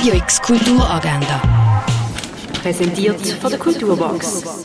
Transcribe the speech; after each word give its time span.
Radio 0.00 0.14
X 0.14 0.40
Kulturagenda. 0.40 1.42
Präsentiert 2.62 3.20
von 3.20 3.50
der 3.50 3.58
Kulturbox. 3.58 4.64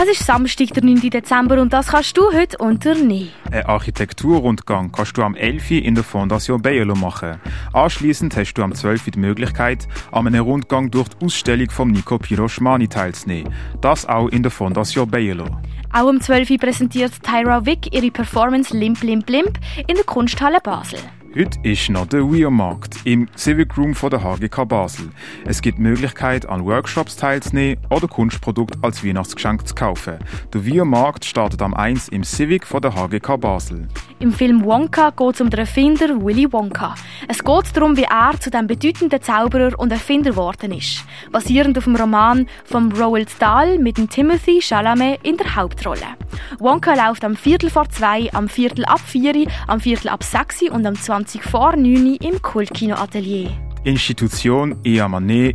Es 0.00 0.08
ist 0.08 0.24
Samstag, 0.24 0.68
der 0.68 0.84
9. 0.84 1.10
Dezember 1.10 1.60
und 1.60 1.72
das 1.72 1.88
kannst 1.88 2.16
du 2.16 2.32
heute 2.32 2.56
unternehmen. 2.58 3.30
Ein 3.50 3.66
Architekturrundgang 3.66 4.92
kannst 4.92 5.16
du 5.16 5.22
am 5.24 5.34
11. 5.34 5.72
in 5.72 5.96
der 5.96 6.04
Fondation 6.04 6.62
Bayerlo 6.62 6.94
machen. 6.94 7.40
Anschließend 7.72 8.36
hast 8.36 8.54
du 8.54 8.62
am 8.62 8.72
12. 8.72 9.10
die 9.10 9.18
Möglichkeit, 9.18 9.88
an 10.12 10.28
einem 10.28 10.44
Rundgang 10.44 10.92
durch 10.92 11.08
die 11.08 11.26
Ausstellung 11.26 11.70
von 11.70 11.90
Nico 11.90 12.16
Piroschmani 12.16 12.86
teilzunehmen. 12.86 13.52
Das 13.80 14.06
auch 14.06 14.28
in 14.28 14.44
der 14.44 14.52
Fondation 14.52 15.10
Bayerlo. 15.10 15.46
Auch 15.92 16.08
am 16.08 16.20
12. 16.20 16.56
präsentiert 16.60 17.20
Tyra 17.24 17.66
Wick 17.66 17.92
ihre 17.92 18.12
Performance 18.12 18.76
Limp 18.76 19.02
Limp 19.02 19.28
Limp 19.28 19.58
in 19.88 19.96
der 19.96 20.04
Kunsthalle 20.04 20.60
Basel. 20.62 21.00
Heute 21.38 21.58
ist 21.64 21.90
noch 21.90 22.06
der 22.06 22.22
Weirmarkt 22.22 23.04
im 23.04 23.28
Civic 23.36 23.76
Room 23.76 23.94
von 23.94 24.08
der 24.08 24.24
HGK 24.24 24.64
Basel. 24.66 25.10
Es 25.44 25.60
gibt 25.60 25.76
die 25.76 25.82
Möglichkeit, 25.82 26.48
an 26.48 26.64
Workshops 26.64 27.14
teilzunehmen 27.14 27.76
oder 27.90 28.08
Kunstprodukte 28.08 28.78
als 28.80 29.04
Weihnachtsgeschenk 29.04 29.68
zu 29.68 29.74
kaufen. 29.74 30.16
Der 30.54 30.66
Weirmarkt 30.66 31.26
startet 31.26 31.60
am 31.60 31.74
1 31.74 32.08
im 32.08 32.24
Civic 32.24 32.66
von 32.66 32.80
der 32.80 32.94
HGK 32.94 33.36
Basel. 33.38 33.86
Im 34.18 34.32
Film 34.32 34.64
Wonka 34.64 35.10
geht 35.10 35.34
es 35.34 35.40
um 35.42 35.50
den 35.50 35.60
Erfinder 35.60 36.24
Willy 36.24 36.50
Wonka. 36.50 36.94
Es 37.28 37.42
geht 37.42 37.76
darum, 37.76 37.96
wie 37.96 38.04
er 38.04 38.38
zu 38.38 38.50
dem 38.50 38.66
bedeutenden 38.66 39.20
Zauberer 39.20 39.78
und 39.78 39.90
Erfinder 39.90 40.30
geworden 40.30 40.72
ist. 40.72 41.04
Basierend 41.32 41.76
auf 41.76 41.84
dem 41.84 41.96
Roman 41.96 42.46
von 42.64 42.92
Roald 42.92 43.30
Dahl 43.40 43.78
mit 43.78 43.98
dem 43.98 44.08
Timothy 44.08 44.60
Chalamet 44.60 45.20
in 45.24 45.36
der 45.36 45.56
Hauptrolle. 45.56 46.06
Wonka 46.58 46.94
läuft 46.94 47.24
am 47.24 47.36
Viertel 47.36 47.70
vor 47.70 47.88
zwei, 47.88 48.30
am 48.32 48.48
Viertel 48.48 48.84
ab 48.84 49.00
vier, 49.00 49.46
am 49.66 49.80
Viertel 49.80 50.08
ab 50.08 50.22
sechs 50.22 50.62
und 50.62 50.86
am 50.86 50.94
20 50.94 51.42
vor 51.42 51.74
9 51.74 52.16
im 52.16 52.40
Kultkino 52.40 52.94
Atelier. 52.94 53.65
Institution 53.86 54.74
Ea 54.82 55.06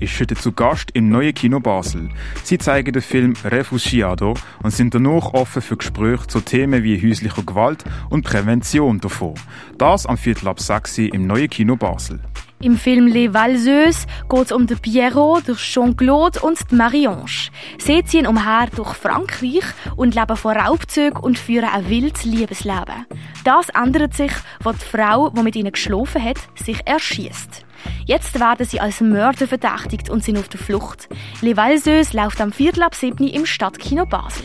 ist 0.00 0.18
heute 0.18 0.34
zu 0.34 0.50
Gast 0.50 0.90
im 0.94 1.10
neuen 1.10 1.32
Kino 1.32 1.60
Basel. 1.60 2.08
Sie 2.42 2.58
zeigen 2.58 2.92
den 2.92 3.00
Film 3.00 3.34
Refugiado 3.44 4.34
und 4.64 4.72
sind 4.72 4.92
danach 4.96 5.32
offen 5.32 5.62
für 5.62 5.76
Gespräche 5.76 6.26
zu 6.26 6.40
Themen 6.40 6.82
wie 6.82 7.00
häuslicher 7.00 7.44
Gewalt 7.44 7.84
und 8.10 8.24
Prävention 8.24 8.98
davon. 8.98 9.34
Das 9.78 10.06
am 10.06 10.18
Viertel 10.18 10.48
ab 10.48 10.58
6 10.58 10.98
im 10.98 11.28
neuen 11.28 11.48
Kino 11.48 11.76
Basel. 11.76 12.18
Im 12.60 12.76
Film 12.76 13.06
Les 13.06 13.32
Valseuses 13.32 14.08
geht 14.28 14.46
es 14.46 14.50
um 14.50 14.66
den 14.66 14.78
Pierrot, 14.78 15.46
den 15.46 15.54
Jean-Claude 15.54 16.40
und 16.40 16.58
die 16.68 16.74
Marie-Ange. 16.74 17.50
Sie 17.78 18.02
ziehen 18.02 18.26
umher 18.26 18.66
durch 18.74 18.94
Frankreich 18.94 19.62
und 19.94 20.16
leben 20.16 20.36
von 20.36 20.56
Raubzügen 20.56 21.20
und 21.20 21.38
führen 21.38 21.68
ein 21.72 21.88
wildes 21.88 22.24
Liebesleben. 22.24 23.06
Das 23.44 23.68
ändert 23.68 24.14
sich, 24.14 24.32
wo 24.64 24.72
die 24.72 24.78
Frau, 24.78 25.30
die 25.30 25.42
mit 25.42 25.54
ihnen 25.54 25.70
geschlafen 25.70 26.24
hat, 26.24 26.38
sich 26.56 26.84
erschießt. 26.86 27.65
Jetzt 28.06 28.38
werden 28.40 28.66
sie 28.66 28.80
als 28.80 29.00
Mörder 29.00 29.46
verdächtigt 29.46 30.10
und 30.10 30.22
sind 30.22 30.38
auf 30.38 30.48
der 30.48 30.60
Flucht. 30.60 31.08
Les 31.40 31.56
Valseuses 31.56 32.12
läuft 32.12 32.40
am 32.40 32.52
Viertel 32.52 32.82
ab 32.82 32.94
7 32.94 33.26
im 33.26 33.46
Stadtkino 33.46 34.06
Basel. 34.06 34.44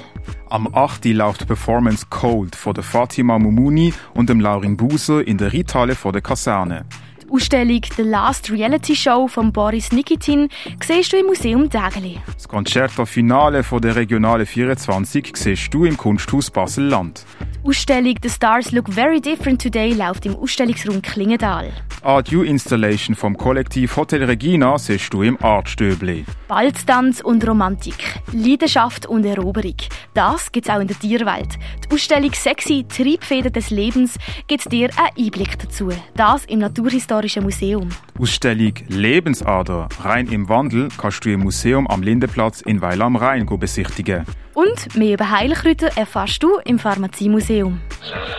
Am 0.50 0.67
8. 0.73 1.06
läuft 1.06 1.42
die 1.42 1.45
Performance 1.45 2.06
Cold 2.09 2.56
von 2.56 2.73
der 2.73 2.83
Fatima 2.83 3.39
Mumuni 3.39 3.94
und 4.14 4.30
dem 4.30 4.39
Laurin 4.39 4.75
Buser 4.75 5.25
in 5.25 5.38
der 5.38 5.53
Ritthalle 5.53 5.95
vor 5.95 6.11
der 6.11 6.22
Kaserne. 6.22 6.86
Ausstellung 7.31 7.81
The 7.95 8.02
Last 8.02 8.52
Reality 8.52 8.94
Show 8.94 9.30
von 9.30 9.53
Boris 9.53 9.94
Nikitin 9.94 10.50
siehst 10.86 11.14
du 11.14 11.17
im 11.17 11.28
Museum 11.28 11.70
Dägeli. 11.70 12.20
Das 12.33 12.48
Concerto 12.48 13.05
Finale 13.05 13.64
von 13.64 13.81
der 13.81 13.95
Regionale 13.95 14.45
24 14.45 15.31
siehst 15.38 15.73
du 15.73 15.86
im 15.86 15.95
Kunsthaus 15.95 16.52
Basel-Land. 16.52 17.26
Die 17.64 17.67
Ausstellung 17.67 18.16
The 18.23 18.30
Stars 18.30 18.72
Look 18.72 18.92
Very 18.92 19.22
Different 19.22 19.62
Today 19.62 19.94
läuft 19.94 20.26
im 20.26 20.36
Ausstellungsraum 20.36 21.00
Klingendal. 21.00 21.72
Art 22.02 22.34
U 22.34 22.42
Installation 22.42 23.16
vom 23.16 23.38
Kollektiv 23.38 23.95
Hotel 23.98 24.23
Regina 24.23 24.80
siehst 24.80 25.14
du 25.14 25.22
im 25.22 25.38
Artstöbli. 25.44 26.26
Balztanz 26.48 27.22
und 27.22 27.48
Romantik, 27.48 28.20
Leidenschaft 28.32 29.06
und 29.06 29.26
Eroberung. 29.26 29.76
Das 30.16 30.52
gibt's 30.52 30.72
auch 30.72 30.80
in 30.80 30.88
der 30.88 30.98
Tierwelt. 30.98 31.60
Die 31.86 31.94
Ausstellung 31.94 32.33
Sexy 32.33 32.83
Triebfeder 32.89 33.52
des 33.52 33.70
Lebens 33.70 34.17
gibt 34.48 34.72
dir 34.72 34.89
einen 34.98 35.28
Einblick 35.28 35.60
dazu. 35.60 35.89
Das 36.16 36.45
im 36.45 36.60
Naturhistorischen 36.60 37.43
Museum. 37.43 37.89
Ausstellung 38.21 38.73
Lebensader 38.87 39.89
rein 39.99 40.27
im 40.27 40.48
Wandel 40.48 40.89
kannst 40.95 41.26
du 41.26 41.32
im 41.32 41.39
Museum 41.39 41.87
am 41.87 42.04
Lindenplatz 42.04 42.61
in 42.61 42.80
Weil 42.80 43.02
am 43.02 43.15
Rhein 43.15 43.48
besichtigen. 43.48 44.27
Und 44.54 44.95
mehr 44.95 45.15
über 45.15 45.32
Heilkräuter 45.32 45.98
erfährst 45.98 46.43
du 46.43 46.60
im 46.64 46.77
Pharmaziemuseum. 46.77 47.81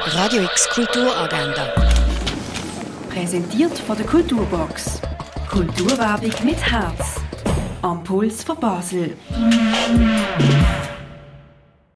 Radio 0.06 0.44
X 0.44 0.68
Kulturagenda. 0.70 1.66
Präsentiert 3.10 3.76
von 3.76 3.96
der 3.96 4.06
Kulturbox. 4.06 5.02
Kulturwerbung 5.50 6.32
mit 6.44 6.62
Herz. 6.62 7.20
Am 7.82 8.04
Puls 8.04 8.44
von 8.44 8.60
Basel. 8.60 9.16